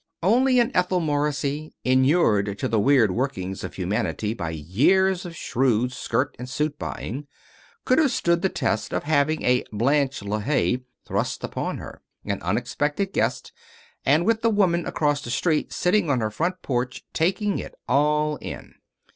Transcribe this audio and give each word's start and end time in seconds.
Only 0.23 0.59
an 0.59 0.71
Ethel 0.73 0.99
Morrissey, 0.99 1.75
inured 1.83 2.57
to 2.57 2.67
the 2.67 2.79
weird 2.79 3.11
workings 3.11 3.63
of 3.63 3.75
humanity 3.75 4.33
by 4.33 4.49
years 4.49 5.27
of 5.27 5.35
shrewd 5.35 5.91
skirt 5.91 6.35
and 6.39 6.49
suit 6.49 6.79
buying, 6.79 7.27
could 7.85 7.99
have 7.99 8.09
stood 8.09 8.41
the 8.41 8.49
test 8.49 8.93
of 8.95 9.03
having 9.03 9.43
a 9.43 9.63
Blanche 9.71 10.21
LeHaye 10.21 10.85
thrust 11.05 11.43
upon 11.43 11.77
her, 11.77 12.01
an 12.25 12.41
unexpected 12.41 13.13
guest, 13.13 13.51
and 14.03 14.25
with 14.25 14.41
the 14.41 14.49
woman 14.49 14.87
across 14.87 15.21
the 15.21 15.29
street 15.29 15.71
sitting 15.71 16.09
on 16.09 16.19
her 16.19 16.31
front 16.31 16.63
porch 16.63 17.05
taking 17.13 17.59
it 17.59 17.75
all 17.87 18.37
in. 18.37 18.73